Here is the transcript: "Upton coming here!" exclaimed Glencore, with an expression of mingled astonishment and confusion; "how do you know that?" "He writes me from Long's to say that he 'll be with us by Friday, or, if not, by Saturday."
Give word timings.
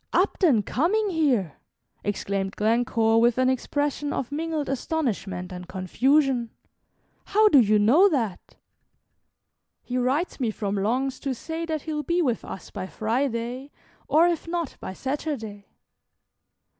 "Upton 0.13 0.63
coming 0.63 1.11
here!" 1.11 1.57
exclaimed 2.03 2.55
Glencore, 2.55 3.21
with 3.21 3.37
an 3.37 3.51
expression 3.51 4.11
of 4.11 4.31
mingled 4.31 4.67
astonishment 4.67 5.51
and 5.51 5.67
confusion; 5.69 6.49
"how 7.25 7.49
do 7.49 7.59
you 7.59 7.77
know 7.77 8.09
that?" 8.09 8.55
"He 9.83 9.99
writes 9.99 10.39
me 10.39 10.49
from 10.49 10.73
Long's 10.73 11.19
to 11.19 11.35
say 11.35 11.67
that 11.67 11.83
he 11.83 11.93
'll 11.93 12.01
be 12.01 12.19
with 12.19 12.43
us 12.43 12.71
by 12.71 12.87
Friday, 12.87 13.69
or, 14.07 14.25
if 14.27 14.47
not, 14.47 14.75
by 14.79 14.93
Saturday." 14.93 15.67